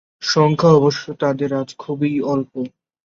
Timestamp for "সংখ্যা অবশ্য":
0.23-1.05